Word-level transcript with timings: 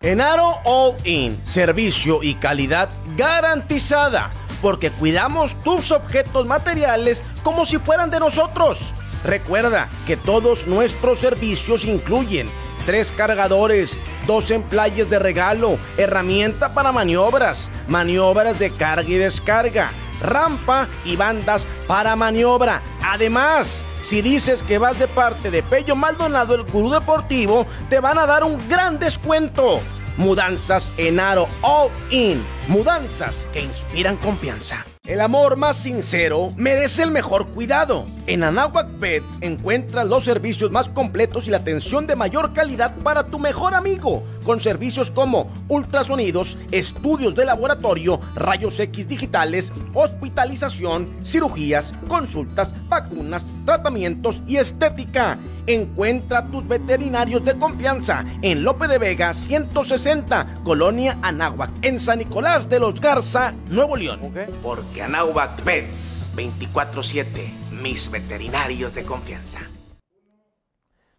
Enaro 0.00 0.60
All 0.64 0.94
In, 1.02 1.36
servicio 1.44 2.22
y 2.22 2.34
calidad 2.34 2.88
garantizada, 3.16 4.30
porque 4.62 4.92
cuidamos 4.92 5.60
tus 5.64 5.90
objetos 5.90 6.46
materiales 6.46 7.24
como 7.42 7.66
si 7.66 7.78
fueran 7.78 8.08
de 8.08 8.20
nosotros. 8.20 8.92
Recuerda 9.24 9.90
que 10.06 10.16
todos 10.16 10.68
nuestros 10.68 11.18
servicios 11.18 11.84
incluyen 11.84 12.48
tres 12.86 13.10
cargadores, 13.10 14.00
dos 14.24 14.52
emplayes 14.52 15.10
de 15.10 15.18
regalo, 15.18 15.80
herramienta 15.96 16.72
para 16.74 16.92
maniobras, 16.92 17.68
maniobras 17.88 18.60
de 18.60 18.70
carga 18.70 19.08
y 19.08 19.16
descarga, 19.16 19.90
rampa 20.22 20.86
y 21.04 21.16
bandas 21.16 21.66
para 21.88 22.14
maniobra. 22.14 22.82
Además, 23.02 23.82
si 24.08 24.22
dices 24.22 24.62
que 24.62 24.78
vas 24.78 24.98
de 24.98 25.06
parte 25.06 25.50
de 25.50 25.62
Pello 25.62 25.94
Maldonado, 25.94 26.54
el 26.54 26.62
gurú 26.62 26.88
deportivo, 26.88 27.66
te 27.90 28.00
van 28.00 28.16
a 28.16 28.24
dar 28.24 28.42
un 28.42 28.66
gran 28.66 28.98
descuento. 28.98 29.80
Mudanzas 30.16 30.90
en 30.96 31.20
Aro 31.20 31.46
All 31.60 31.90
In. 32.10 32.42
Mudanzas 32.68 33.46
que 33.52 33.60
inspiran 33.60 34.16
confianza. 34.16 34.86
El 35.04 35.20
amor 35.20 35.56
más 35.56 35.76
sincero 35.76 36.48
merece 36.56 37.02
el 37.02 37.10
mejor 37.10 37.48
cuidado. 37.48 38.06
En 38.28 38.44
Anahuac 38.44 38.90
Pets 39.00 39.38
encuentras 39.40 40.06
los 40.06 40.22
servicios 40.24 40.70
más 40.70 40.90
completos 40.90 41.46
y 41.46 41.50
la 41.50 41.56
atención 41.56 42.06
de 42.06 42.14
mayor 42.14 42.52
calidad 42.52 42.94
para 42.96 43.24
tu 43.26 43.38
mejor 43.38 43.74
amigo, 43.74 44.22
con 44.44 44.60
servicios 44.60 45.10
como 45.10 45.50
ultrasonidos, 45.68 46.58
estudios 46.70 47.34
de 47.34 47.46
laboratorio, 47.46 48.20
rayos 48.34 48.78
X 48.80 49.08
digitales, 49.08 49.72
hospitalización, 49.94 51.08
cirugías, 51.24 51.94
consultas, 52.06 52.74
vacunas, 52.90 53.46
tratamientos 53.64 54.42
y 54.46 54.58
estética. 54.58 55.38
Encuentra 55.66 56.46
tus 56.48 56.68
veterinarios 56.68 57.42
de 57.46 57.56
confianza 57.56 58.26
en 58.42 58.62
Lope 58.62 58.88
de 58.88 58.98
Vega 58.98 59.32
160, 59.32 60.54
Colonia 60.64 61.18
Anáhuac, 61.22 61.70
en 61.80 61.98
San 61.98 62.18
Nicolás 62.18 62.68
de 62.68 62.78
los 62.78 63.00
Garza, 63.00 63.54
Nuevo 63.70 63.96
León. 63.96 64.20
Porque 64.62 65.02
Anáhuac 65.02 65.62
Pets 65.62 66.30
24-7, 66.36 67.52
mis 67.82 68.10
veterinarios 68.10 68.94
de 68.94 69.04
confianza. 69.04 69.60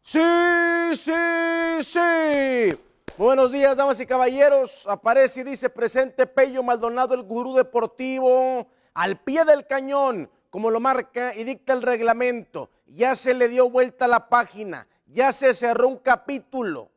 Sí, 0.02 0.20
sí, 0.96 1.84
sí. 1.84 2.78
Buenos 3.18 3.52
días, 3.52 3.78
damas 3.78 4.00
y 4.00 4.06
caballeros. 4.06 4.86
Aparece 4.88 5.42
y 5.42 5.44
dice 5.44 5.70
presente 5.70 6.26
Pello 6.26 6.64
Maldonado, 6.64 7.14
el 7.14 7.24
gurú 7.24 7.56
deportivo, 7.56 8.68
al 8.94 9.20
pie 9.20 9.46
del 9.46 9.68
cañón 9.68 10.30
como 10.50 10.72
lo 10.72 10.80
marca 10.80 11.36
y 11.36 11.44
dicta 11.44 11.74
el 11.74 11.82
reglamento. 11.82 12.70
Ya 12.88 13.16
se 13.16 13.34
le 13.34 13.48
dio 13.48 13.70
vuelta 13.70 14.08
la 14.08 14.30
página, 14.30 14.88
ya 15.06 15.32
se 15.32 15.54
cerró 15.54 15.88
un 15.88 15.98
capítulo. 15.98 16.92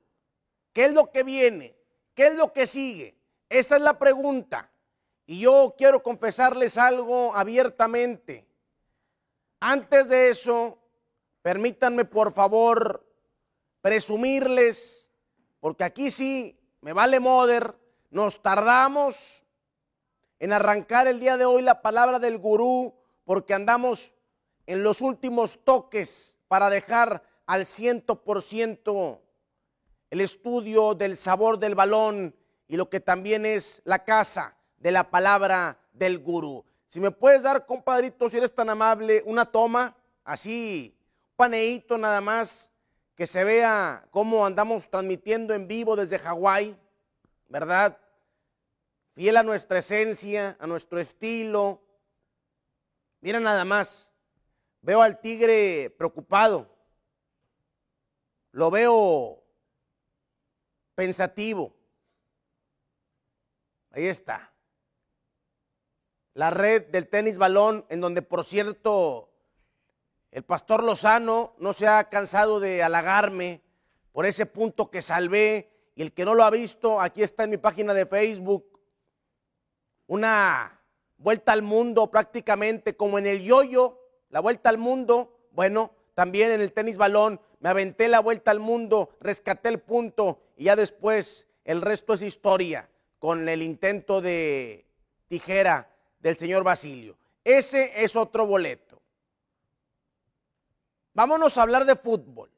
¿Qué 0.72 0.86
es 0.86 0.92
lo 0.92 1.10
que 1.10 1.22
viene? 1.22 1.76
¿Qué 2.14 2.28
es 2.28 2.34
lo 2.34 2.52
que 2.52 2.66
sigue? 2.66 3.14
Esa 3.48 3.76
es 3.76 3.82
la 3.82 3.98
pregunta. 3.98 4.70
Y 5.26 5.40
yo 5.40 5.74
quiero 5.76 6.02
confesarles 6.02 6.78
algo 6.78 7.34
abiertamente. 7.36 8.46
Antes 9.64 10.08
de 10.08 10.28
eso, 10.28 10.76
permítanme 11.40 12.04
por 12.04 12.32
favor 12.32 13.06
presumirles, 13.80 15.08
porque 15.60 15.84
aquí 15.84 16.10
sí 16.10 16.58
me 16.80 16.92
vale 16.92 17.20
moder, 17.20 17.72
nos 18.10 18.42
tardamos 18.42 19.44
en 20.40 20.52
arrancar 20.52 21.06
el 21.06 21.20
día 21.20 21.36
de 21.36 21.44
hoy 21.44 21.62
la 21.62 21.80
palabra 21.80 22.18
del 22.18 22.38
gurú 22.38 22.92
porque 23.24 23.54
andamos 23.54 24.12
en 24.66 24.82
los 24.82 25.00
últimos 25.00 25.60
toques 25.62 26.36
para 26.48 26.68
dejar 26.68 27.22
al 27.46 27.64
ciento 27.64 28.24
por 28.24 28.42
ciento 28.42 29.22
el 30.10 30.22
estudio 30.22 30.96
del 30.96 31.16
sabor 31.16 31.60
del 31.60 31.76
balón 31.76 32.34
y 32.66 32.76
lo 32.76 32.90
que 32.90 32.98
también 32.98 33.46
es 33.46 33.80
la 33.84 34.02
casa 34.02 34.56
de 34.78 34.90
la 34.90 35.08
palabra 35.08 35.78
del 35.92 36.18
gurú. 36.18 36.64
Si 36.92 37.00
me 37.00 37.10
puedes 37.10 37.42
dar, 37.42 37.64
compadrito, 37.64 38.28
si 38.28 38.36
eres 38.36 38.54
tan 38.54 38.68
amable, 38.68 39.22
una 39.24 39.46
toma, 39.46 39.96
así, 40.24 40.94
paneíto 41.36 41.96
nada 41.96 42.20
más, 42.20 42.70
que 43.14 43.26
se 43.26 43.44
vea 43.44 44.06
cómo 44.10 44.44
andamos 44.44 44.90
transmitiendo 44.90 45.54
en 45.54 45.66
vivo 45.66 45.96
desde 45.96 46.18
Hawái, 46.18 46.76
¿verdad? 47.48 47.96
Fiel 49.14 49.38
a 49.38 49.42
nuestra 49.42 49.78
esencia, 49.78 50.54
a 50.60 50.66
nuestro 50.66 51.00
estilo, 51.00 51.80
Mira 53.22 53.40
nada 53.40 53.64
más, 53.64 54.12
veo 54.82 55.00
al 55.00 55.18
tigre 55.18 55.88
preocupado, 55.96 56.68
lo 58.50 58.70
veo 58.70 59.42
pensativo. 60.94 61.74
Ahí 63.92 64.08
está. 64.08 64.51
La 66.34 66.50
red 66.50 66.86
del 66.86 67.08
tenis 67.08 67.38
balón, 67.38 67.84
en 67.88 68.00
donde 68.00 68.22
por 68.22 68.44
cierto 68.44 69.28
el 70.30 70.44
pastor 70.44 70.82
Lozano 70.82 71.54
no 71.58 71.74
se 71.74 71.86
ha 71.86 72.08
cansado 72.08 72.58
de 72.58 72.82
halagarme 72.82 73.60
por 74.12 74.24
ese 74.24 74.46
punto 74.46 74.90
que 74.90 75.02
salvé. 75.02 75.70
Y 75.94 76.00
el 76.00 76.12
que 76.12 76.24
no 76.24 76.34
lo 76.34 76.42
ha 76.42 76.50
visto, 76.50 77.00
aquí 77.00 77.22
está 77.22 77.44
en 77.44 77.50
mi 77.50 77.58
página 77.58 77.92
de 77.92 78.06
Facebook, 78.06 78.80
una 80.06 80.80
vuelta 81.18 81.52
al 81.52 81.60
mundo 81.60 82.10
prácticamente 82.10 82.96
como 82.96 83.18
en 83.18 83.26
el 83.26 83.42
yoyo, 83.42 84.00
la 84.30 84.40
vuelta 84.40 84.70
al 84.70 84.78
mundo, 84.78 85.38
bueno, 85.52 85.92
también 86.14 86.50
en 86.50 86.62
el 86.62 86.72
tenis 86.72 86.96
balón, 86.96 87.40
me 87.60 87.68
aventé 87.68 88.08
la 88.08 88.20
vuelta 88.20 88.50
al 88.50 88.58
mundo, 88.58 89.10
rescaté 89.20 89.68
el 89.68 89.80
punto 89.80 90.40
y 90.56 90.64
ya 90.64 90.76
después 90.76 91.46
el 91.64 91.82
resto 91.82 92.14
es 92.14 92.22
historia 92.22 92.88
con 93.18 93.48
el 93.50 93.62
intento 93.62 94.22
de 94.22 94.86
tijera 95.28 95.91
del 96.22 96.36
señor 96.38 96.62
Basilio. 96.62 97.18
Ese 97.44 97.92
es 98.02 98.14
otro 98.16 98.46
boleto. 98.46 99.02
Vámonos 101.12 101.58
a 101.58 101.62
hablar 101.62 101.84
de 101.84 101.96
fútbol. 101.96 102.50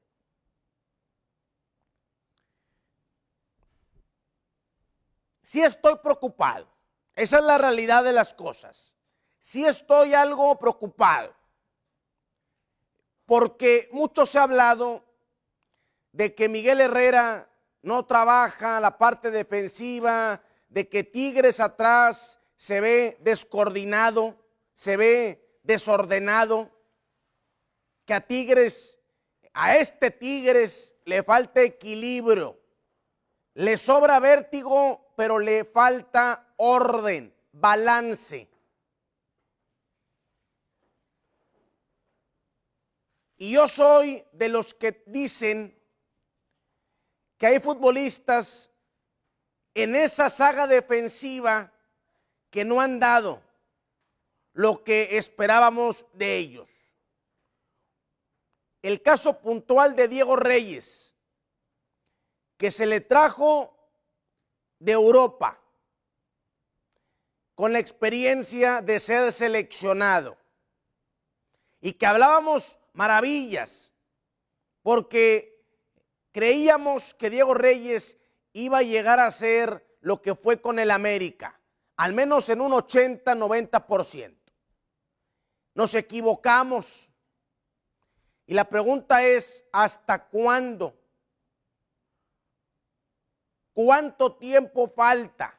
Sí 5.43 5.63
estoy 5.63 5.97
preocupado. 5.97 6.69
Esa 7.17 7.39
es 7.39 7.45
la 7.45 7.59
realidad 7.59 8.05
de 8.05 8.13
las 8.13 8.35
cosas. 8.35 8.95
Sí 9.39 9.65
estoy 9.65 10.15
algo 10.15 10.59
preocupado, 10.59 11.35
porque 13.27 13.89
mucho 13.93 14.25
se 14.27 14.39
ha 14.39 14.45
hablado 14.45 15.05
de 16.13 16.35
que 16.35 16.49
Miguel 16.49 16.81
Herrera 16.81 17.49
no 17.83 18.07
trabaja 18.07 18.81
la 18.81 18.97
parte 18.97 19.31
defensiva, 19.31 20.43
de 20.69 20.89
que 20.89 21.05
Tigres 21.05 21.61
atrás 21.61 22.41
se 22.65 22.81
ve 22.81 23.19
descoordinado, 23.21 24.43
se 24.73 24.97
ve 24.97 25.59
desordenado, 25.65 26.71
que 28.07 28.15
a 28.15 28.23
Tigres, 28.23 28.99
a 29.53 29.77
este 29.77 30.11
Tigres 30.11 30.97
le 31.05 31.23
falta 31.23 31.61
equilibrio, 31.61 32.59
le 33.53 33.77
sobra 33.77 34.19
vértigo, 34.19 35.13
pero 35.15 35.39
le 35.39 35.67
falta 35.67 36.55
orden, 36.57 37.35
balance. 37.53 38.49
Y 43.37 43.51
yo 43.53 43.69
soy 43.69 44.25
de 44.33 44.49
los 44.49 44.73
que 44.73 45.05
dicen 45.05 45.79
que 47.37 47.47
hay 47.47 47.61
futbolistas 47.61 48.71
en 49.75 49.95
esa 49.95 50.31
saga 50.31 50.67
defensiva 50.67 51.71
que 52.55 52.65
no 52.65 52.81
han 52.81 53.01
dado 53.01 53.43
lo 54.53 54.85
que 54.85 55.19
esperábamos 55.19 56.07
de 56.13 56.37
ellos. 56.37 56.69
El 58.81 59.03
caso 59.03 59.41
puntual 59.41 59.97
de 59.97 60.07
Diego 60.07 60.37
Reyes, 60.37 61.17
que 62.57 62.71
se 62.71 62.87
le 62.87 63.01
trajo 63.01 63.77
de 64.79 64.93
Europa 64.93 65.59
con 67.57 67.73
la 67.73 67.81
experiencia 67.81 68.83
de 68.83 69.01
ser 69.01 69.33
seleccionado 69.33 70.39
y 71.81 71.95
que 71.95 72.07
hablábamos 72.07 72.79
maravillas 72.93 73.93
porque 74.81 75.61
creíamos 76.31 77.15
que 77.15 77.31
Diego 77.31 77.55
Reyes 77.55 78.17
iba 78.53 78.79
a 78.79 78.83
llegar 78.83 79.19
a 79.19 79.33
ser 79.33 79.85
lo 80.03 80.23
que 80.23 80.37
fue 80.37 80.61
con 80.61 80.79
el 80.79 80.93
América, 80.93 81.59
al 81.97 82.13
menos 82.13 82.49
en 82.49 82.61
un 82.61 82.73
80-90%. 82.73 84.37
Nos 85.75 85.95
equivocamos. 85.95 87.09
Y 88.47 88.55
la 88.55 88.65
pregunta 88.65 89.25
es, 89.25 89.65
¿hasta 89.73 90.27
cuándo? 90.29 90.95
¿Cuánto 93.73 94.37
tiempo 94.37 94.87
falta? 94.87 95.59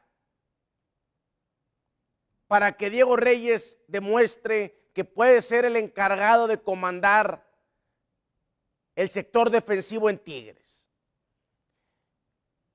para 2.46 2.76
que 2.76 2.90
Diego 2.90 3.16
Reyes 3.16 3.78
demuestre 3.88 4.90
que 4.92 5.04
puede 5.04 5.42
ser 5.42 5.64
el 5.64 5.76
encargado 5.76 6.46
de 6.46 6.60
comandar 6.60 7.44
el 8.94 9.08
sector 9.08 9.50
defensivo 9.50 10.08
en 10.08 10.18
Tigres. 10.18 10.84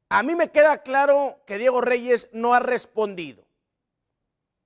A 0.10 0.24
mí 0.24 0.36
me 0.36 0.52
queda 0.52 0.84
claro 0.84 1.42
que 1.48 1.58
Diego 1.58 1.82
Reyes 1.82 2.28
no 2.34 2.54
ha 2.54 2.60
respondido, 2.60 3.46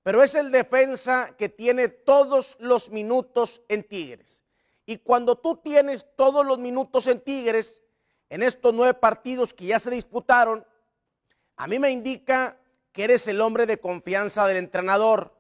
pero 0.06 0.22
es 0.22 0.36
el 0.36 0.52
defensa 0.52 1.34
que 1.36 1.50
tiene 1.50 1.90
todos 1.90 2.58
los 2.60 2.92
minutos 2.92 3.64
en 3.68 3.82
Tigres. 3.82 4.46
Y 4.86 5.00
cuando 5.00 5.36
tú 5.36 5.56
tienes 5.56 6.06
todos 6.16 6.46
los 6.46 6.60
minutos 6.60 7.08
en 7.08 7.20
Tigres, 7.22 7.82
en 8.30 8.44
estos 8.44 8.72
nueve 8.72 8.94
partidos 8.94 9.52
que 9.52 9.66
ya 9.66 9.80
se 9.80 9.90
disputaron, 9.90 10.64
a 11.56 11.66
mí 11.66 11.80
me 11.80 11.90
indica 11.90 12.56
que 12.92 13.06
eres 13.06 13.28
el 13.28 13.42
hombre 13.42 13.66
de 13.66 13.80
confianza 13.80 14.46
del 14.46 14.58
entrenador. 14.58 15.36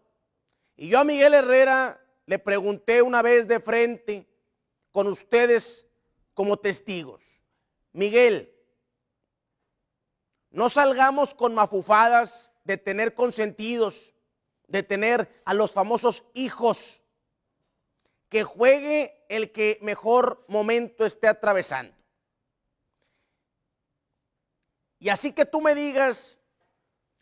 Y 0.76 0.88
yo 0.88 0.98
a 0.98 1.04
Miguel 1.04 1.36
Herrera 1.36 2.04
le 2.26 2.40
pregunté 2.40 3.04
una 3.04 3.22
vez 3.22 3.48
de 3.48 3.60
frente 3.60 4.28
con 4.92 5.06
ustedes 5.06 5.86
como 6.34 6.58
testigos, 6.58 7.22
Miguel, 7.94 8.52
no 10.50 10.72
salgamos 10.72 11.36
con 11.36 11.54
mafufadas 11.54 12.52
de 12.64 12.78
tener 12.78 13.14
consentidos, 13.14 14.15
de 14.68 14.84
tener 14.84 15.42
a 15.46 15.54
los 15.54 15.72
famosos 15.72 16.24
hijos. 16.34 17.02
Que 18.30 18.44
juegue 18.44 19.26
el 19.30 19.52
que 19.52 19.80
mejor 19.82 20.44
momento 20.48 21.06
esté 21.06 21.28
atravesando. 21.28 21.96
Y 25.00 25.10
así 25.10 25.32
que 25.32 25.46
tú 25.46 25.62
me 25.62 25.76
digas 25.76 26.40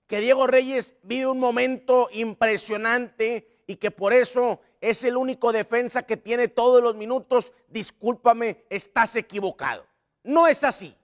que 0.08 0.20
Diego 0.20 0.48
Reyes 0.48 0.96
vive 1.04 1.28
un 1.28 1.40
momento 1.40 2.10
impresionante 2.12 3.62
y 3.68 3.78
que 3.78 3.92
por 3.92 4.14
eso 4.14 4.62
es 4.82 5.04
el 5.04 5.18
único 5.18 5.52
defensa 5.52 6.04
que 6.04 6.18
tiene 6.18 6.48
todos 6.48 6.84
los 6.84 6.96
minutos, 6.96 7.54
discúlpame, 7.68 8.66
estás 8.70 9.16
equivocado. 9.16 9.86
No 10.24 10.48
es 10.48 10.64
así. 10.64 10.96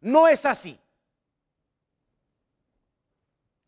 No 0.00 0.28
es 0.28 0.46
así. 0.46 0.78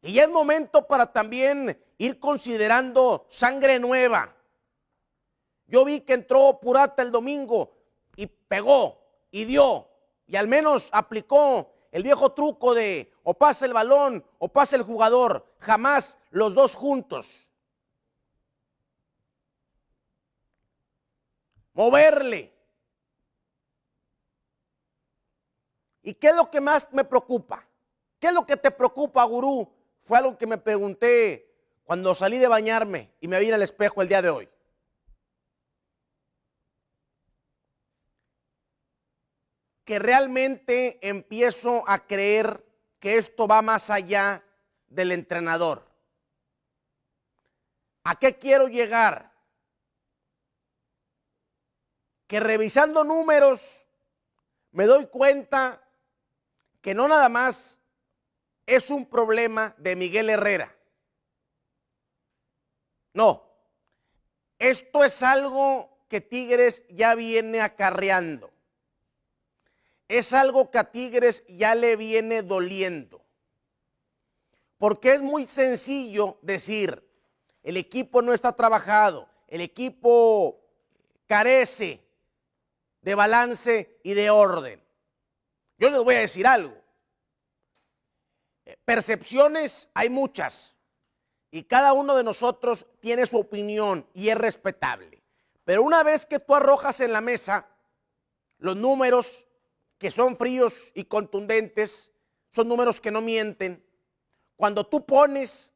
Y 0.02 0.12
ya 0.12 0.22
es 0.22 0.28
momento 0.28 0.86
para 0.86 1.12
también 1.12 1.82
ir 1.98 2.20
considerando 2.20 3.26
sangre 3.28 3.78
nueva. 3.78 4.34
Yo 5.66 5.84
vi 5.84 6.00
que 6.00 6.14
entró 6.14 6.58
Purata 6.60 7.02
el 7.02 7.10
domingo 7.10 7.76
y 8.16 8.26
pegó 8.26 9.02
y 9.30 9.44
dio 9.44 9.88
y 10.26 10.36
al 10.36 10.46
menos 10.46 10.88
aplicó 10.92 11.72
el 11.90 12.02
viejo 12.02 12.32
truco 12.32 12.74
de 12.74 13.12
o 13.22 13.34
pasa 13.34 13.66
el 13.66 13.72
balón 13.72 14.24
o 14.38 14.48
pasa 14.48 14.76
el 14.76 14.82
jugador, 14.82 15.44
jamás 15.58 16.18
los 16.30 16.54
dos 16.54 16.74
juntos. 16.74 17.48
Moverle. 21.72 22.52
¿Y 26.02 26.14
qué 26.14 26.28
es 26.28 26.34
lo 26.34 26.50
que 26.50 26.60
más 26.60 26.88
me 26.92 27.04
preocupa? 27.04 27.66
¿Qué 28.18 28.28
es 28.28 28.32
lo 28.32 28.44
que 28.44 28.56
te 28.56 28.70
preocupa, 28.70 29.24
gurú? 29.24 29.70
Fue 30.08 30.16
algo 30.16 30.38
que 30.38 30.46
me 30.46 30.56
pregunté 30.56 31.54
cuando 31.84 32.14
salí 32.14 32.38
de 32.38 32.48
bañarme 32.48 33.12
y 33.20 33.28
me 33.28 33.38
vi 33.38 33.48
en 33.48 33.54
el 33.56 33.62
espejo 33.62 34.00
el 34.00 34.08
día 34.08 34.22
de 34.22 34.30
hoy. 34.30 34.48
Que 39.84 39.98
realmente 39.98 40.98
empiezo 41.06 41.84
a 41.86 42.06
creer 42.06 42.64
que 42.98 43.18
esto 43.18 43.46
va 43.46 43.60
más 43.60 43.90
allá 43.90 44.42
del 44.86 45.12
entrenador. 45.12 45.86
¿A 48.02 48.18
qué 48.18 48.38
quiero 48.38 48.68
llegar? 48.68 49.30
Que 52.26 52.40
revisando 52.40 53.04
números 53.04 53.60
me 54.70 54.86
doy 54.86 55.06
cuenta 55.08 55.86
que 56.80 56.94
no 56.94 57.08
nada 57.08 57.28
más 57.28 57.77
es 58.68 58.90
un 58.90 59.06
problema 59.06 59.74
de 59.78 59.96
Miguel 59.96 60.28
Herrera. 60.28 60.76
No, 63.14 63.42
esto 64.58 65.02
es 65.04 65.22
algo 65.22 66.04
que 66.08 66.20
Tigres 66.20 66.82
ya 66.90 67.14
viene 67.14 67.62
acarreando. 67.62 68.50
Es 70.06 70.34
algo 70.34 70.70
que 70.70 70.78
a 70.78 70.92
Tigres 70.92 71.44
ya 71.48 71.74
le 71.74 71.96
viene 71.96 72.42
doliendo. 72.42 73.24
Porque 74.76 75.14
es 75.14 75.22
muy 75.22 75.46
sencillo 75.46 76.38
decir, 76.42 77.02
el 77.62 77.78
equipo 77.78 78.20
no 78.20 78.34
está 78.34 78.52
trabajado, 78.52 79.30
el 79.46 79.62
equipo 79.62 80.60
carece 81.26 82.06
de 83.00 83.14
balance 83.14 83.98
y 84.02 84.12
de 84.12 84.28
orden. 84.28 84.82
Yo 85.78 85.88
les 85.88 86.04
voy 86.04 86.16
a 86.16 86.20
decir 86.20 86.46
algo. 86.46 86.77
Percepciones 88.84 89.88
hay 89.94 90.10
muchas 90.10 90.76
y 91.50 91.62
cada 91.62 91.92
uno 91.92 92.16
de 92.16 92.24
nosotros 92.24 92.86
tiene 93.00 93.26
su 93.26 93.38
opinión 93.38 94.06
y 94.12 94.28
es 94.28 94.36
respetable. 94.36 95.22
Pero 95.64 95.82
una 95.82 96.02
vez 96.02 96.26
que 96.26 96.38
tú 96.38 96.54
arrojas 96.54 97.00
en 97.00 97.12
la 97.12 97.20
mesa 97.20 97.66
los 98.58 98.76
números 98.76 99.46
que 99.98 100.10
son 100.10 100.36
fríos 100.36 100.92
y 100.94 101.04
contundentes, 101.04 102.12
son 102.52 102.68
números 102.68 103.00
que 103.00 103.10
no 103.10 103.20
mienten, 103.20 103.84
cuando 104.56 104.84
tú 104.84 105.04
pones 105.04 105.72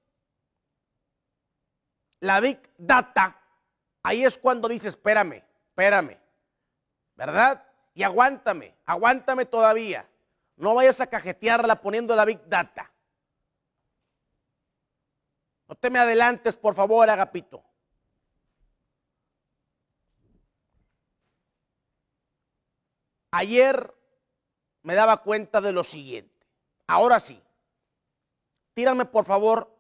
la 2.20 2.40
Big 2.40 2.58
Data, 2.78 3.40
ahí 4.02 4.24
es 4.24 4.38
cuando 4.38 4.68
dices, 4.68 4.90
espérame, 4.90 5.42
espérame, 5.68 6.18
¿verdad? 7.16 7.64
Y 7.94 8.02
aguántame, 8.02 8.74
aguántame 8.86 9.44
todavía. 9.44 10.08
No 10.56 10.74
vayas 10.74 11.00
a 11.00 11.06
cajetearla 11.06 11.80
poniendo 11.80 12.14
la 12.14 12.24
Big 12.24 12.40
Data. 12.46 12.90
No 15.68 15.74
te 15.74 15.90
me 15.90 15.98
adelantes, 15.98 16.56
por 16.56 16.74
favor, 16.74 17.08
Agapito. 17.08 17.64
Ayer 23.30 23.94
me 24.82 24.94
daba 24.94 25.22
cuenta 25.22 25.60
de 25.60 25.72
lo 25.72 25.84
siguiente. 25.84 26.46
Ahora 26.86 27.18
sí, 27.18 27.42
tírame 28.74 29.06
por 29.06 29.24
favor 29.24 29.74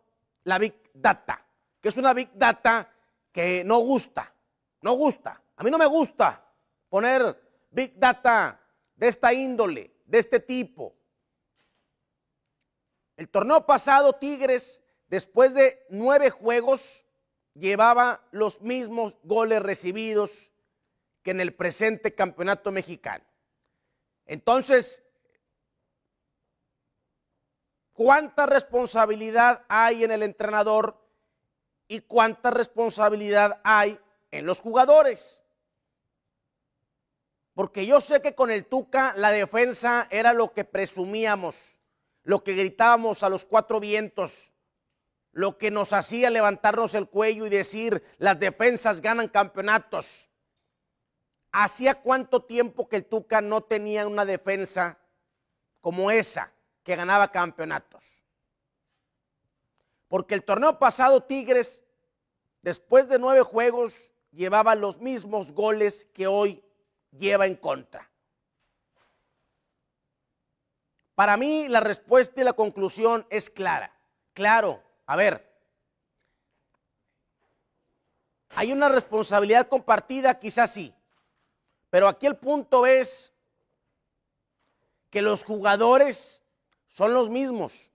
la 0.44 0.58
Big 0.58 0.74
Data, 0.94 1.44
que 1.80 1.90
es 1.90 1.96
una 1.98 2.14
Big 2.14 2.30
Data 2.32 2.90
que 3.30 3.62
no 3.64 3.78
gusta, 3.80 4.32
no 4.80 4.92
gusta. 4.94 5.42
A 5.56 5.62
mí 5.62 5.70
no 5.70 5.76
me 5.76 5.86
gusta 5.86 6.42
poner 6.88 7.66
Big 7.70 7.98
Data 7.98 8.58
de 8.96 9.08
esta 9.08 9.34
índole 9.34 9.96
de 10.12 10.18
este 10.18 10.40
tipo. 10.40 10.94
El 13.16 13.30
torneo 13.30 13.64
pasado, 13.64 14.12
Tigres, 14.12 14.82
después 15.08 15.54
de 15.54 15.86
nueve 15.88 16.28
juegos, 16.28 17.06
llevaba 17.54 18.22
los 18.30 18.60
mismos 18.60 19.16
goles 19.22 19.62
recibidos 19.62 20.52
que 21.22 21.30
en 21.30 21.40
el 21.40 21.54
presente 21.54 22.14
campeonato 22.14 22.70
mexicano. 22.72 23.24
Entonces, 24.26 25.02
¿cuánta 27.94 28.44
responsabilidad 28.44 29.64
hay 29.66 30.04
en 30.04 30.10
el 30.10 30.22
entrenador 30.22 31.02
y 31.88 32.00
cuánta 32.00 32.50
responsabilidad 32.50 33.62
hay 33.64 33.98
en 34.30 34.44
los 34.44 34.60
jugadores? 34.60 35.41
Porque 37.62 37.86
yo 37.86 38.00
sé 38.00 38.20
que 38.20 38.34
con 38.34 38.50
el 38.50 38.66
Tuca 38.66 39.14
la 39.16 39.30
defensa 39.30 40.08
era 40.10 40.32
lo 40.32 40.52
que 40.52 40.64
presumíamos, 40.64 41.54
lo 42.24 42.42
que 42.42 42.56
gritábamos 42.56 43.22
a 43.22 43.28
los 43.28 43.44
cuatro 43.44 43.78
vientos, 43.78 44.52
lo 45.30 45.58
que 45.58 45.70
nos 45.70 45.92
hacía 45.92 46.28
levantarnos 46.28 46.92
el 46.96 47.08
cuello 47.08 47.46
y 47.46 47.50
decir, 47.50 48.02
las 48.18 48.40
defensas 48.40 49.00
ganan 49.00 49.28
campeonatos. 49.28 50.28
¿Hacía 51.52 51.94
cuánto 52.02 52.42
tiempo 52.42 52.88
que 52.88 52.96
el 52.96 53.04
Tuca 53.04 53.40
no 53.40 53.60
tenía 53.62 54.08
una 54.08 54.24
defensa 54.24 54.98
como 55.80 56.10
esa, 56.10 56.52
que 56.82 56.96
ganaba 56.96 57.30
campeonatos? 57.30 58.04
Porque 60.08 60.34
el 60.34 60.42
torneo 60.42 60.80
pasado 60.80 61.22
Tigres, 61.22 61.84
después 62.60 63.06
de 63.08 63.20
nueve 63.20 63.42
juegos, 63.42 64.10
llevaba 64.32 64.74
los 64.74 64.98
mismos 64.98 65.52
goles 65.52 66.08
que 66.12 66.26
hoy 66.26 66.60
lleva 67.18 67.46
en 67.46 67.56
contra. 67.56 68.08
Para 71.14 71.36
mí 71.36 71.68
la 71.68 71.80
respuesta 71.80 72.40
y 72.40 72.44
la 72.44 72.54
conclusión 72.54 73.26
es 73.30 73.50
clara. 73.50 73.94
Claro, 74.32 74.82
a 75.06 75.14
ver, 75.16 75.52
hay 78.54 78.72
una 78.72 78.88
responsabilidad 78.88 79.68
compartida, 79.68 80.38
quizás 80.38 80.72
sí, 80.72 80.94
pero 81.90 82.08
aquí 82.08 82.26
el 82.26 82.36
punto 82.36 82.86
es 82.86 83.32
que 85.10 85.22
los 85.22 85.44
jugadores 85.44 86.42
son 86.88 87.12
los 87.14 87.28
mismos. 87.28 87.90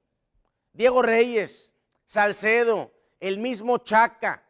Diego 0.73 1.01
Reyes, 1.01 1.73
Salcedo, 2.05 2.91
el 3.19 3.39
mismo 3.39 3.79
Chaca. 3.79 4.43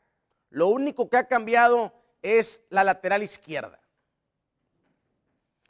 Lo 0.49 0.67
único 0.67 1.09
que 1.09 1.17
ha 1.17 1.27
cambiado 1.27 1.93
es 2.21 2.61
la 2.69 2.83
lateral 2.83 3.23
izquierda. 3.23 3.79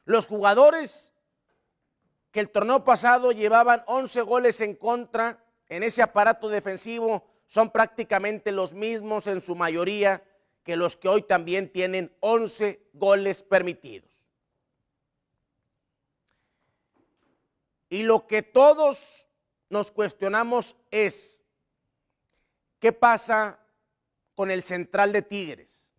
Los 0.07 0.25
jugadores 0.25 1.11
que 2.31 2.39
el 2.39 2.49
torneo 2.49 2.85
pasado 2.85 3.33
llevaban 3.33 3.83
11 3.87 4.21
goles 4.21 4.61
en 4.61 4.73
contra 4.73 5.43
en 5.67 5.83
ese 5.83 6.01
aparato 6.01 6.47
defensivo 6.47 7.25
son 7.45 7.71
prácticamente 7.71 8.53
los 8.53 8.71
mismos 8.71 9.27
en 9.27 9.41
su 9.41 9.53
mayoría 9.53 10.23
que 10.63 10.77
los 10.77 10.95
que 10.95 11.09
hoy 11.09 11.23
también 11.23 11.69
tienen 11.69 12.15
11 12.21 12.87
goles 12.93 13.43
permitidos. 13.43 14.09
Y 17.89 18.03
lo 18.03 18.27
que 18.27 18.43
todos 18.43 19.27
nos 19.69 19.91
cuestionamos 19.91 20.77
es, 20.89 21.37
¿qué 22.79 22.93
pasa 22.93 23.59
con 24.35 24.51
el 24.51 24.63
central 24.63 25.11
de 25.11 25.21
Tigres? 25.21 25.91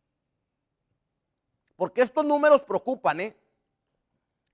Porque 1.76 2.00
estos 2.00 2.24
números 2.24 2.62
preocupan, 2.62 3.20
¿eh? 3.20 3.36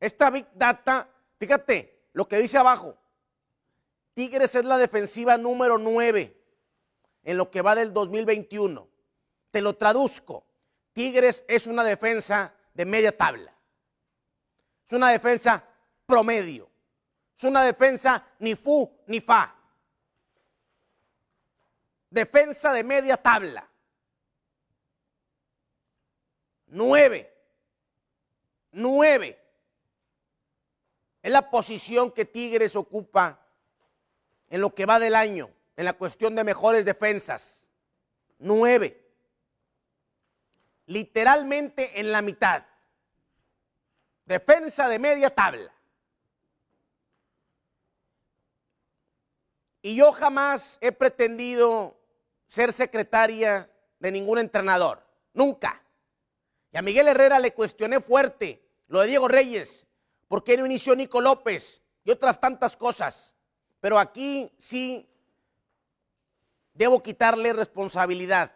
Esta 0.05 0.29
Big 0.29 0.47
Data, 0.53 1.09
fíjate 1.39 2.09
lo 2.13 2.29
que 2.29 2.37
dice 2.37 2.59
abajo, 2.59 2.95
Tigres 4.13 4.55
es 4.55 4.63
la 4.63 4.77
defensiva 4.77 5.39
número 5.39 5.79
9 5.79 6.37
en 7.23 7.37
lo 7.39 7.51
que 7.51 7.63
va 7.63 7.75
del 7.75 7.95
2021. 7.95 8.87
Te 9.51 9.63
lo 9.63 9.77
traduzco. 9.77 10.45
Tigres 10.93 11.43
es 11.49 11.67
una 11.67 11.83
defensa 11.83 12.53
de 12.75 12.85
media 12.85 13.17
tabla. 13.17 13.57
Es 14.87 14.93
una 14.93 15.11
defensa 15.11 15.65
promedio. 16.05 16.69
Es 17.39 17.45
una 17.45 17.65
defensa 17.65 18.27
ni 18.41 18.55
fu 18.55 18.95
ni 19.07 19.23
fa. 19.23 19.57
Defensa 22.11 22.75
de 22.75 22.85
media 22.85 23.17
tabla. 23.17 23.67
Nueve. 26.67 27.35
Nueve. 28.71 29.44
Es 31.25 31.33
la 31.33 31.51
posición 31.51 32.13
que 32.13 32.27
Tigres 32.27 32.77
ocupa 32.77 33.41
en 34.51 34.61
lo 34.61 34.75
que 34.75 34.85
va 34.85 34.99
del 34.99 35.15
año, 35.15 35.51
en 35.75 35.87
la 35.87 35.95
cuestión 35.95 36.35
de 36.35 36.45
mejores 36.45 36.85
defensas. 36.85 37.67
Nueve. 38.39 39.11
Literalmente 40.85 41.99
en 41.99 42.13
la 42.13 42.21
mitad. 42.21 42.63
Defensa 44.27 44.87
de 44.87 44.99
media 44.99 45.31
tabla. 45.31 45.73
Y 49.81 49.97
yo 49.97 50.13
jamás 50.13 50.77
he 50.83 50.93
pretendido 50.93 51.97
ser 52.49 52.71
secretaria 52.75 53.71
de 53.99 54.13
ningún 54.13 54.41
entrenador. 54.41 55.03
Nunca. 55.33 55.83
Y 56.71 56.77
a 56.77 56.83
Miguel 56.83 57.09
Herrera 57.09 57.39
le 57.39 57.55
cuestioné 57.55 58.03
fuerte 58.03 58.63
lo 58.89 59.01
de 59.01 59.07
Diego 59.07 59.27
Reyes. 59.27 59.87
¿Por 60.29 60.43
qué 60.45 60.57
no 60.57 60.67
inició 60.67 60.97
Nico 60.97 61.21
López? 61.21 61.83
Y 62.05 62.11
otras 62.11 62.41
tantas 62.41 62.77
cosas. 62.77 63.35
Pero 63.81 63.99
aquí 63.99 64.51
sí 64.59 65.09
debo 66.73 67.03
quitarle 67.03 67.53
responsabilidad. 67.53 68.53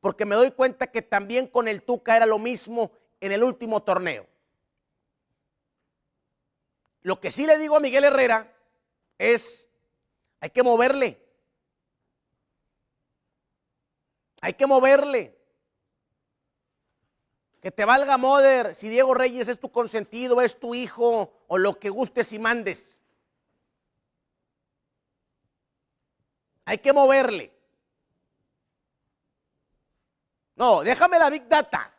Porque 0.00 0.24
me 0.24 0.34
doy 0.34 0.50
cuenta 0.50 0.88
que 0.88 1.02
también 1.02 1.46
con 1.46 1.68
el 1.68 1.82
Tuca 1.82 2.16
era 2.16 2.26
lo 2.26 2.38
mismo 2.38 2.92
en 3.20 3.32
el 3.32 3.42
último 3.42 3.82
torneo. 3.82 4.26
Lo 7.02 7.20
que 7.20 7.30
sí 7.30 7.46
le 7.46 7.58
digo 7.58 7.76
a 7.76 7.80
Miguel 7.80 8.04
Herrera 8.04 8.52
es 9.18 9.68
hay 10.40 10.50
que 10.50 10.62
moverle. 10.62 11.22
Hay 14.40 14.54
que 14.54 14.66
moverle. 14.66 15.38
Que 17.62 17.70
te 17.70 17.86
valga 17.86 18.18
moder 18.18 18.74
si 18.74 18.90
Diego 18.90 19.14
Reyes 19.14 19.48
es 19.48 19.58
tu 19.58 19.70
consentido, 19.72 20.42
es 20.42 20.58
tu 20.58 20.74
hijo 20.74 21.32
o 21.46 21.56
lo 21.56 21.78
que 21.78 21.88
gustes 21.88 22.32
y 22.34 22.38
mandes. 22.38 23.00
Hay 26.64 26.78
que 26.78 26.92
moverle. 26.92 27.52
No, 30.56 30.82
déjame 30.82 31.18
la 31.18 31.30
Big 31.30 31.48
Data. 31.48 31.94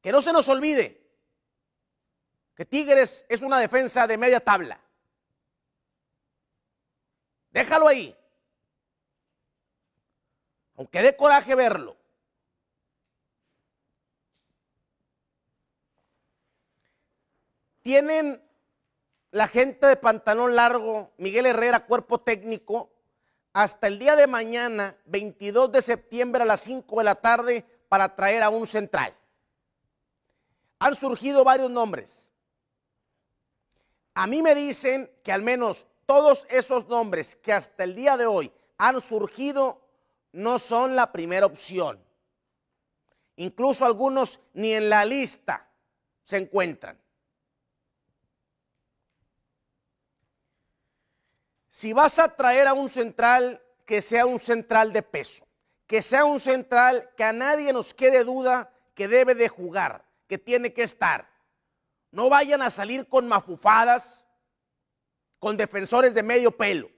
Que 0.00 0.10
no 0.10 0.22
se 0.22 0.32
nos 0.32 0.48
olvide 0.48 1.06
que 2.56 2.64
Tigres 2.64 3.26
es 3.28 3.42
una 3.42 3.58
defensa 3.58 4.06
de 4.06 4.16
media 4.16 4.40
tabla. 4.40 4.80
Déjalo 7.50 7.86
ahí. 7.86 8.16
Aunque 10.76 11.02
dé 11.02 11.14
coraje 11.14 11.54
verlo. 11.54 11.95
Tienen 17.86 18.42
la 19.30 19.46
gente 19.46 19.86
de 19.86 19.94
pantalón 19.94 20.56
largo, 20.56 21.12
Miguel 21.18 21.46
Herrera, 21.46 21.86
cuerpo 21.86 22.18
técnico, 22.18 22.90
hasta 23.52 23.86
el 23.86 24.00
día 24.00 24.16
de 24.16 24.26
mañana, 24.26 24.96
22 25.04 25.70
de 25.70 25.82
septiembre 25.82 26.42
a 26.42 26.46
las 26.46 26.62
5 26.62 26.98
de 26.98 27.04
la 27.04 27.14
tarde, 27.14 27.64
para 27.88 28.16
traer 28.16 28.42
a 28.42 28.50
un 28.50 28.66
central. 28.66 29.14
Han 30.80 30.96
surgido 30.96 31.44
varios 31.44 31.70
nombres. 31.70 32.32
A 34.14 34.26
mí 34.26 34.42
me 34.42 34.56
dicen 34.56 35.08
que 35.22 35.30
al 35.30 35.42
menos 35.42 35.86
todos 36.06 36.44
esos 36.50 36.88
nombres 36.88 37.36
que 37.36 37.52
hasta 37.52 37.84
el 37.84 37.94
día 37.94 38.16
de 38.16 38.26
hoy 38.26 38.50
han 38.78 39.00
surgido 39.00 39.80
no 40.32 40.58
son 40.58 40.96
la 40.96 41.12
primera 41.12 41.46
opción. 41.46 42.04
Incluso 43.36 43.86
algunos 43.86 44.40
ni 44.54 44.72
en 44.72 44.90
la 44.90 45.04
lista 45.04 45.68
se 46.24 46.38
encuentran. 46.38 47.05
Si 51.76 51.92
vas 51.92 52.18
a 52.18 52.34
traer 52.34 52.68
a 52.68 52.72
un 52.72 52.88
central, 52.88 53.62
que 53.84 54.00
sea 54.00 54.24
un 54.24 54.40
central 54.40 54.94
de 54.94 55.02
peso, 55.02 55.46
que 55.86 56.00
sea 56.00 56.24
un 56.24 56.40
central 56.40 57.10
que 57.18 57.22
a 57.22 57.34
nadie 57.34 57.70
nos 57.70 57.92
quede 57.92 58.24
duda 58.24 58.72
que 58.94 59.06
debe 59.06 59.34
de 59.34 59.50
jugar, 59.50 60.02
que 60.26 60.38
tiene 60.38 60.72
que 60.72 60.84
estar. 60.84 61.28
No 62.12 62.30
vayan 62.30 62.62
a 62.62 62.70
salir 62.70 63.06
con 63.06 63.28
mafufadas, 63.28 64.24
con 65.38 65.58
defensores 65.58 66.14
de 66.14 66.22
medio 66.22 66.50
pelo. 66.50 66.88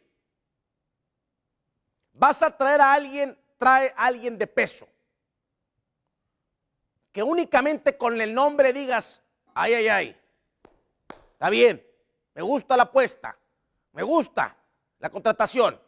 Vas 2.12 2.40
a 2.42 2.56
traer 2.56 2.80
a 2.80 2.92
alguien, 2.92 3.36
trae 3.58 3.92
a 3.96 4.06
alguien 4.06 4.38
de 4.38 4.46
peso. 4.46 4.86
Que 7.10 7.24
únicamente 7.24 7.98
con 7.98 8.20
el 8.20 8.32
nombre 8.32 8.72
digas, 8.72 9.20
ay, 9.54 9.74
ay, 9.74 9.88
ay, 9.88 10.20
está 11.32 11.50
bien, 11.50 11.84
me 12.32 12.42
gusta 12.42 12.76
la 12.76 12.84
apuesta, 12.84 13.36
me 13.90 14.04
gusta 14.04 14.54
la 14.98 15.10
contratación. 15.10 15.80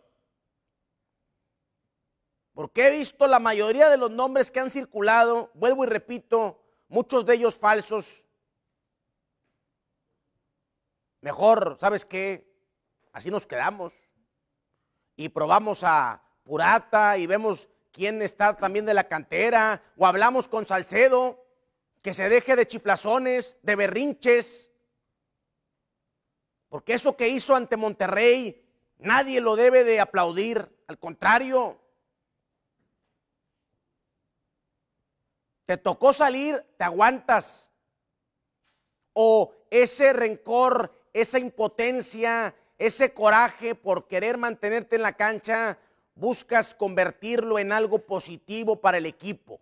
Porque 2.53 2.87
he 2.87 2.91
visto 2.91 3.27
la 3.27 3.39
mayoría 3.39 3.89
de 3.89 3.97
los 3.97 4.11
nombres 4.11 4.51
que 4.51 4.61
han 4.61 4.71
circulado, 4.71 5.51
vuelvo 5.55 5.85
y 5.85 5.87
repito, 5.87 6.63
muchos 6.89 7.25
de 7.25 7.35
ellos 7.35 7.57
falsos. 7.57 8.27
Mejor, 11.21 11.77
¿sabes 11.81 12.05
qué? 12.05 12.51
Así 13.13 13.31
nos 13.31 13.47
quedamos. 13.47 13.93
Y 15.17 15.29
probamos 15.29 15.85
a 15.85 16.23
Purata 16.43 17.19
y 17.19 17.27
vemos 17.27 17.69
quién 17.93 18.23
está 18.23 18.57
también 18.57 18.87
de 18.87 18.95
la 18.95 19.05
cantera. 19.05 19.83
O 19.97 20.07
hablamos 20.07 20.49
con 20.49 20.65
Salcedo, 20.65 21.45
que 22.03 22.15
se 22.15 22.29
deje 22.29 22.57
de 22.57 22.67
chiflazones, 22.67 23.59
de 23.63 23.77
berrinches. 23.77 24.71
Porque 26.69 26.95
eso 26.95 27.17
que 27.17 27.29
hizo 27.29 27.55
ante 27.55 27.77
Monterrey, 27.77 28.70
nadie 29.01 29.41
lo 29.41 29.57
debe 29.57 29.85
de 29.85 30.01
aplaudir. 30.01 30.69
Al 30.87 30.99
contrario. 30.99 31.81
Te 35.67 35.77
tocó 35.77 36.13
salir, 36.13 36.65
te 36.77 36.85
aguantas. 36.85 37.73
O 39.13 39.55
ese 39.71 40.13
rencor, 40.13 40.93
esa 41.13 41.39
impotencia, 41.39 42.55
ese 42.79 43.13
coraje 43.13 43.75
por 43.75 44.09
querer 44.09 44.37
mantenerte 44.37 44.97
en 44.97 45.03
la 45.03 45.13
cancha, 45.13 45.79
buscas 46.15 46.75
convertirlo 46.75 47.59
en 47.59 47.73
algo 47.73 47.99
positivo 48.01 48.81
para 48.81 48.99
el 48.99 49.07
equipo. 49.07 49.61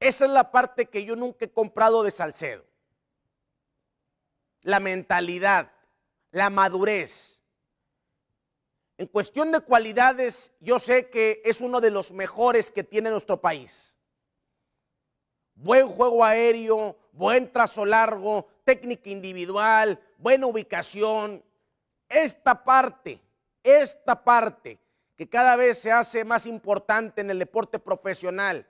Esa 0.00 0.24
es 0.24 0.30
la 0.32 0.50
parte 0.50 0.86
que 0.86 1.04
yo 1.04 1.14
nunca 1.14 1.44
he 1.44 1.50
comprado 1.50 2.02
de 2.02 2.10
Salcedo. 2.10 2.64
La 4.62 4.80
mentalidad, 4.80 5.72
la 6.30 6.50
madurez. 6.50 7.42
En 8.98 9.06
cuestión 9.08 9.50
de 9.50 9.60
cualidades, 9.60 10.52
yo 10.60 10.78
sé 10.78 11.10
que 11.10 11.42
es 11.44 11.60
uno 11.60 11.80
de 11.80 11.90
los 11.90 12.12
mejores 12.12 12.70
que 12.70 12.84
tiene 12.84 13.10
nuestro 13.10 13.40
país. 13.40 13.96
Buen 15.54 15.88
juego 15.88 16.24
aéreo, 16.24 16.96
buen 17.12 17.52
trazo 17.52 17.84
largo, 17.84 18.48
técnica 18.64 19.10
individual, 19.10 20.00
buena 20.18 20.46
ubicación. 20.46 21.42
Esta 22.08 22.62
parte, 22.62 23.20
esta 23.62 24.22
parte 24.22 24.78
que 25.16 25.28
cada 25.28 25.56
vez 25.56 25.78
se 25.78 25.92
hace 25.92 26.24
más 26.24 26.46
importante 26.46 27.20
en 27.20 27.30
el 27.30 27.38
deporte 27.38 27.78
profesional. 27.78 28.66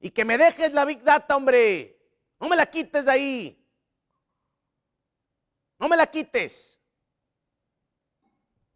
Y 0.00 0.10
que 0.10 0.24
me 0.24 0.38
dejes 0.38 0.72
la 0.72 0.84
Big 0.84 1.02
Data, 1.02 1.36
hombre. 1.36 1.98
No 2.38 2.48
me 2.48 2.56
la 2.56 2.66
quites 2.66 3.04
de 3.04 3.10
ahí. 3.10 3.59
No 5.80 5.88
me 5.88 5.96
la 5.96 6.06
quites. 6.06 6.78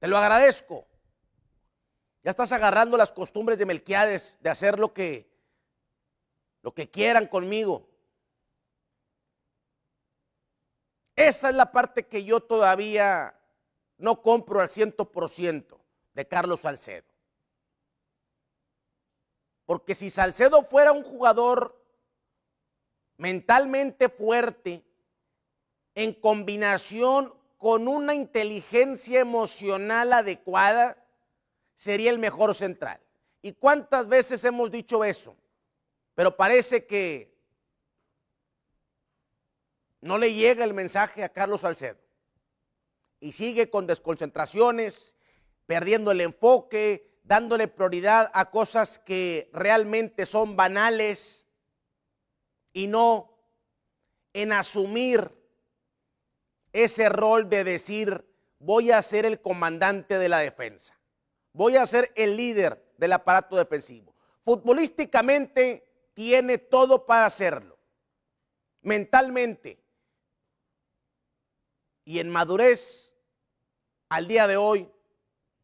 Te 0.01 0.09
lo 0.09 0.19
agradezco. 0.19 0.87
Ya 2.23 2.31
estás 2.31 2.51
agarrando 2.51 2.97
las 2.97 3.13
costumbres 3.13 3.59
de 3.59 3.67
Melquiades 3.67 4.37
de 4.41 4.51
hacer 4.51 4.79
lo 4.79 4.93
que 4.93 5.33
lo 6.63 6.73
que 6.73 6.91
quieran 6.91 7.27
conmigo. 7.27 7.87
Esa 11.15 11.51
es 11.51 11.55
la 11.55 11.71
parte 11.71 12.07
que 12.07 12.25
yo 12.25 12.41
todavía 12.41 13.39
no 13.99 14.23
compro 14.23 14.63
al 14.63 14.71
ciento 14.71 15.13
por 15.13 15.29
ciento 15.29 15.79
de 16.15 16.27
Carlos 16.27 16.61
Salcedo. 16.61 17.05
Porque 19.67 19.95
si 19.95 20.09
Salcedo 20.09 20.63
fuera 20.63 20.93
un 20.93 21.05
jugador 21.05 21.79
mentalmente 23.19 24.09
fuerte, 24.09 24.83
en 25.95 26.13
combinación 26.13 27.35
con 27.59 27.89
una 27.89 28.15
inteligencia 28.15 29.21
emocional 29.21 30.13
adecuada, 30.13 30.97
sería 31.77 32.11
el 32.11 32.19
mejor 32.19 32.55
central. 32.55 33.01
¿Y 33.43 33.53
cuántas 33.53 34.09
veces 34.09 34.45
hemos 34.45 34.71
dicho 34.71 35.05
eso? 35.05 35.37
Pero 36.15 36.37
parece 36.37 36.87
que 36.87 37.35
no 40.01 40.19
le 40.19 40.35
llega 40.35 40.65
el 40.65 40.75
mensaje 40.75 41.25
a 41.25 41.31
Carlos 41.31 41.63
Salcedo. 41.63 41.99
Y 43.21 43.33
sigue 43.33 43.71
con 43.71 43.87
desconcentraciones, 43.87 45.15
perdiendo 45.67 46.11
el 46.11 46.21
enfoque, 46.21 47.19
dándole 47.23 47.69
prioridad 47.69 48.31
a 48.35 48.51
cosas 48.51 48.99
que 48.99 49.49
realmente 49.53 50.27
son 50.27 50.57
banales 50.57 51.47
y 52.73 52.87
no 52.87 53.39
en 54.35 54.53
asumir 54.53 55.33
ese 56.75 57.09
rol 57.09 57.49
de 57.49 57.65
decir, 57.65 58.27
voy 58.59 58.91
a 58.91 59.01
ser 59.01 59.25
el 59.25 59.41
comandante 59.41 60.19
de 60.19 60.29
la 60.29 60.41
defensa, 60.41 60.99
voy 61.53 61.77
a 61.77 61.87
ser 61.87 62.13
el 62.17 62.37
líder 62.37 62.85
del 62.99 63.13
aparato 63.13 63.57
defensivo. 63.57 64.15
Futbolísticamente 64.45 65.87
tiene 66.13 66.59
todo 66.59 67.07
para 67.07 67.27
hacerlo, 67.27 67.79
mentalmente 68.83 69.83
y 72.05 72.19
en 72.19 72.29
madurez, 72.29 73.15
al 74.09 74.27
día 74.27 74.47
de 74.47 74.57
hoy, 74.57 74.91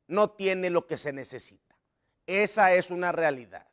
no 0.07 0.31
tiene 0.31 0.71
lo 0.71 0.87
que 0.87 0.97
se 0.97 1.13
necesita. 1.13 1.77
Esa 2.27 2.75
es 2.75 2.91
una 2.91 3.13
realidad. 3.13 3.67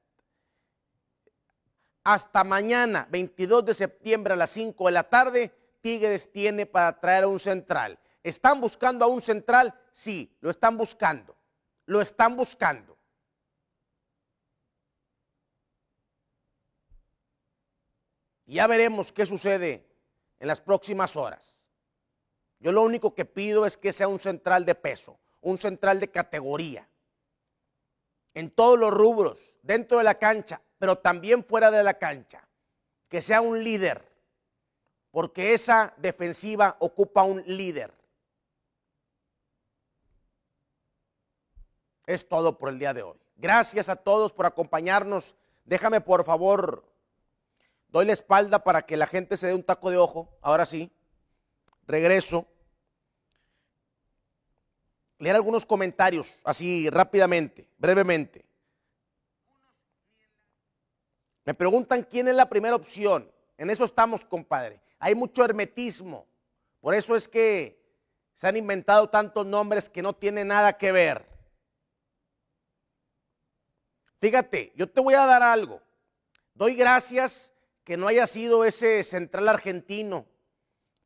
Hasta 2.04 2.44
mañana, 2.44 3.08
22 3.12 3.66
de 3.66 3.74
septiembre 3.74 4.34
a 4.34 4.38
las 4.38 4.50
5 4.52 4.86
de 4.88 4.92
la 4.92 5.04
tarde, 5.04 5.54
Tigres 5.88 6.30
tiene 6.34 6.66
para 6.66 7.00
traer 7.00 7.24
a 7.24 7.28
un 7.30 7.40
central. 7.40 7.98
¿Están 8.22 8.60
buscando 8.60 9.06
a 9.06 9.08
un 9.08 9.22
central? 9.22 9.74
Sí, 9.94 10.36
lo 10.42 10.50
están 10.50 10.76
buscando. 10.76 11.34
Lo 11.86 12.02
están 12.02 12.36
buscando. 12.36 12.98
Ya 18.48 18.68
veremos 18.68 19.14
qué 19.14 19.26
sucede 19.26 19.88
en 20.40 20.50
las 20.50 20.60
próximas 20.60 21.16
horas. 21.16 21.64
Yo 22.60 22.74
lo 22.74 22.82
único 22.82 23.16
que 23.16 23.24
pido 23.24 23.66
es 23.66 23.78
que 23.78 23.94
sea 23.94 24.10
un 24.10 24.20
central 24.20 24.66
de 24.66 24.76
peso, 24.76 25.18
un 25.40 25.58
central 25.58 26.02
de 26.02 26.12
categoría, 26.12 26.86
en 28.34 28.52
todos 28.52 28.78
los 28.78 28.92
rubros, 28.92 29.40
dentro 29.62 30.00
de 30.00 30.04
la 30.04 30.16
cancha, 30.16 30.62
pero 30.80 30.98
también 30.98 31.46
fuera 31.46 31.72
de 31.72 31.82
la 31.82 31.94
cancha, 31.94 32.46
que 33.08 33.22
sea 33.22 33.40
un 33.40 33.64
líder, 33.64 34.07
porque 35.18 35.56
esa 35.56 35.96
defensiva 35.98 36.78
ocupa 36.78 37.24
un 37.24 37.42
líder. 37.48 37.92
Es 42.06 42.30
todo 42.30 42.56
por 42.56 42.70
el 42.70 42.78
día 42.78 42.94
de 42.94 43.02
hoy. 43.02 43.18
Gracias 43.36 43.90
a 43.90 43.96
todos 43.96 44.32
por 44.32 44.46
acompañarnos. 44.46 45.34
Déjame 45.66 46.02
por 46.02 46.24
favor, 46.24 46.86
doy 47.88 48.06
la 48.06 48.14
espalda 48.14 48.64
para 48.64 48.84
que 48.84 48.96
la 48.96 49.08
gente 49.08 49.38
se 49.38 49.48
dé 49.48 49.56
un 49.56 49.64
taco 49.64 49.90
de 49.90 49.98
ojo. 49.98 50.38
Ahora 50.40 50.68
sí 50.68 50.92
regreso, 51.88 52.46
leer 55.18 55.36
algunos 55.36 55.66
comentarios 55.66 56.28
así 56.44 56.92
rápidamente, 56.92 57.68
brevemente. 57.80 58.46
Me 61.44 61.56
preguntan 61.56 62.04
quién 62.04 62.28
es 62.28 62.36
la 62.36 62.48
primera 62.48 62.76
opción. 62.76 63.32
En 63.58 63.72
eso 63.72 63.84
estamos, 63.84 64.24
compadre. 64.24 64.80
Hay 65.00 65.16
mucho 65.16 65.44
hermetismo. 65.44 66.28
Por 66.80 66.96
eso 66.96 67.16
es 67.16 67.28
que 67.28 67.82
se 68.36 68.48
han 68.48 68.58
inventado 68.58 69.10
tantos 69.10 69.46
nombres 69.46 69.90
que 69.90 70.02
no 70.02 70.14
tienen 70.14 70.48
nada 70.48 70.78
que 70.78 70.92
ver. 70.92 71.26
Fíjate, 74.20 74.74
yo 74.76 74.90
te 74.90 75.02
voy 75.02 75.14
a 75.14 75.26
dar 75.26 75.44
algo. 75.44 75.82
Doy 76.54 76.76
gracias 76.76 77.54
que 77.84 77.98
no 77.98 78.08
haya 78.08 78.28
sido 78.28 78.66
ese 78.66 79.04
central 79.04 79.48
argentino 79.48 80.26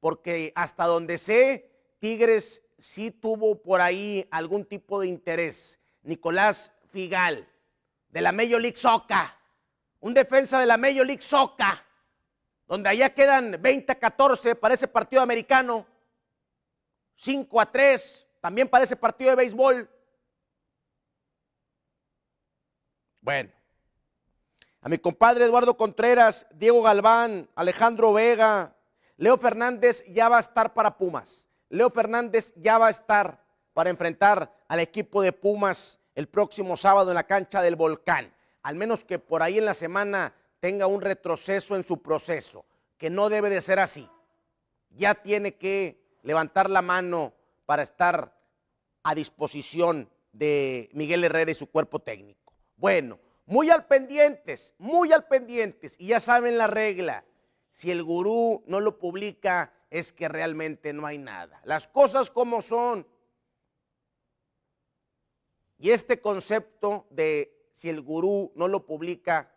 porque 0.01 0.51
hasta 0.55 0.85
donde 0.85 1.17
sé, 1.17 1.71
Tigres 1.99 2.63
sí 2.79 3.11
tuvo 3.11 3.61
por 3.61 3.79
ahí 3.79 4.27
algún 4.31 4.65
tipo 4.65 4.99
de 4.99 5.07
interés. 5.07 5.79
Nicolás 6.01 6.73
Figal, 6.89 7.47
de 8.09 8.21
la 8.21 8.31
Major 8.31 8.59
League 8.59 8.75
Soccer, 8.75 9.29
un 9.99 10.13
defensa 10.13 10.59
de 10.59 10.65
la 10.65 10.77
Major 10.77 11.05
League 11.05 11.21
Soccer, 11.21 11.85
donde 12.71 12.87
allá 12.87 13.13
quedan 13.13 13.57
20 13.59 13.91
a 13.91 13.99
14 13.99 14.55
para 14.55 14.75
ese 14.75 14.87
partido 14.87 15.21
americano, 15.21 15.85
5 17.17 17.59
a 17.59 17.69
3 17.69 18.25
también 18.39 18.69
para 18.69 18.85
ese 18.85 18.95
partido 18.95 19.31
de 19.31 19.35
béisbol. 19.35 19.89
Bueno, 23.19 23.51
a 24.79 24.87
mi 24.87 24.97
compadre 24.99 25.43
Eduardo 25.43 25.75
Contreras, 25.75 26.47
Diego 26.53 26.81
Galván, 26.81 27.49
Alejandro 27.55 28.13
Vega, 28.13 28.73
Leo 29.17 29.37
Fernández 29.37 30.05
ya 30.07 30.29
va 30.29 30.37
a 30.37 30.39
estar 30.39 30.73
para 30.73 30.97
Pumas. 30.97 31.45
Leo 31.67 31.89
Fernández 31.89 32.53
ya 32.55 32.77
va 32.77 32.87
a 32.87 32.91
estar 32.91 33.43
para 33.73 33.89
enfrentar 33.89 34.49
al 34.69 34.79
equipo 34.79 35.21
de 35.21 35.33
Pumas 35.33 35.99
el 36.15 36.29
próximo 36.29 36.77
sábado 36.77 37.11
en 37.11 37.15
la 37.15 37.27
cancha 37.27 37.61
del 37.61 37.75
Volcán. 37.75 38.33
Al 38.61 38.75
menos 38.75 39.03
que 39.03 39.19
por 39.19 39.43
ahí 39.43 39.57
en 39.57 39.65
la 39.65 39.73
semana 39.73 40.33
tenga 40.61 40.87
un 40.87 41.01
retroceso 41.01 41.75
en 41.75 41.83
su 41.83 42.01
proceso, 42.01 42.63
que 42.97 43.09
no 43.09 43.27
debe 43.27 43.49
de 43.49 43.59
ser 43.59 43.79
así. 43.79 44.07
Ya 44.91 45.15
tiene 45.15 45.55
que 45.55 46.01
levantar 46.21 46.69
la 46.69 46.81
mano 46.81 47.33
para 47.65 47.83
estar 47.83 48.39
a 49.03 49.15
disposición 49.15 50.09
de 50.31 50.89
Miguel 50.93 51.23
Herrera 51.23 51.51
y 51.51 51.55
su 51.55 51.69
cuerpo 51.69 51.99
técnico. 51.99 52.53
Bueno, 52.77 53.19
muy 53.45 53.69
al 53.69 53.87
pendientes, 53.87 54.73
muy 54.77 55.11
al 55.11 55.27
pendientes, 55.27 55.95
y 55.99 56.07
ya 56.07 56.19
saben 56.19 56.57
la 56.57 56.67
regla 56.67 57.25
si 57.73 57.89
el 57.89 58.03
gurú 58.03 58.63
no 58.67 58.79
lo 58.79 58.99
publica, 58.99 59.73
es 59.89 60.13
que 60.13 60.27
realmente 60.27 60.93
no 60.93 61.05
hay 61.05 61.17
nada. 61.17 61.61
Las 61.63 61.87
cosas 61.87 62.29
como 62.29 62.61
son. 62.61 63.07
Y 65.79 65.89
este 65.89 66.21
concepto 66.21 67.07
de 67.09 67.69
si 67.71 67.89
el 67.89 68.01
gurú 68.01 68.51
no 68.55 68.67
lo 68.67 68.85
publica, 68.85 69.51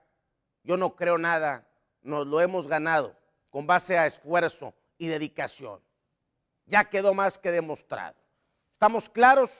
yo 0.65 0.79
no 0.79 0.97
creo 0.97 1.19
nada, 1.19 1.69
nos 2.03 2.27
lo 2.27 2.41
hemos 2.41 2.67
ganado 2.67 3.15
con 3.51 3.67
base 3.67 3.97
a 3.97 4.07
esfuerzo 4.07 4.75
y 4.99 5.07
dedicación. 5.07 5.81
Ya 6.67 6.85
quedó 6.85 7.13
más 7.15 7.39
que 7.39 7.53
demostrado. 7.53 8.17
¿Estamos 8.73 9.09
claros? 9.09 9.51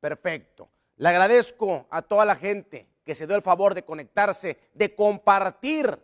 Perfecto. 0.00 0.68
Le 0.96 1.10
agradezco 1.10 1.86
a 1.90 2.02
toda 2.02 2.24
la 2.24 2.34
gente 2.34 2.88
que 3.04 3.14
se 3.14 3.26
dio 3.26 3.36
el 3.36 3.42
favor 3.42 3.74
de 3.74 3.84
conectarse, 3.84 4.58
de 4.72 4.94
compartir 4.94 6.02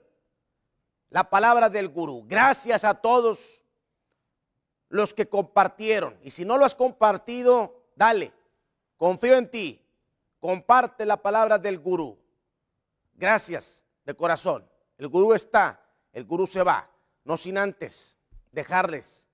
la 1.09 1.29
palabra 1.29 1.71
del 1.71 1.89
gurú. 1.89 2.25
Gracias 2.27 2.85
a 2.85 2.95
todos 2.95 3.63
los 4.91 5.15
que 5.15 5.29
compartieron. 5.29 6.19
Y 6.23 6.31
si 6.31 6.45
no 6.45 6.59
lo 6.59 6.67
has 6.67 6.75
compartido, 6.75 7.83
dale. 7.97 8.33
Confío 8.97 9.37
en 9.37 9.51
ti. 9.51 9.81
Comparte 10.39 11.07
la 11.07 11.17
palabra 11.17 11.59
del 11.59 11.79
gurú. 11.79 12.19
Gracias 13.15 13.84
de 14.05 14.15
corazón. 14.15 14.69
El 14.99 15.09
gurú 15.09 15.35
está, 15.35 15.81
el 16.13 16.25
gurú 16.25 16.47
se 16.47 16.63
va. 16.63 16.91
No 17.25 17.37
sin 17.37 17.59
antes 17.59 18.17
dejarles, 18.53 19.27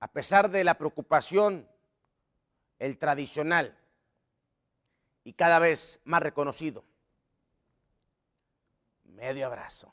a 0.00 0.08
pesar 0.08 0.50
de 0.50 0.64
la 0.64 0.74
preocupación, 0.74 1.68
el 2.78 2.98
tradicional 2.98 3.76
y 5.24 5.32
cada 5.32 5.58
vez 5.58 6.00
más 6.04 6.22
reconocido 6.22 6.84
medio 9.18 9.46
abrazo. 9.46 9.92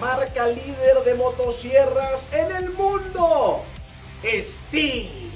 Marca 0.00 0.46
líder 0.46 1.04
de 1.04 1.14
motosierras 1.14 2.22
en 2.32 2.56
el 2.56 2.70
mundo, 2.70 3.62
Steve. 4.24 5.29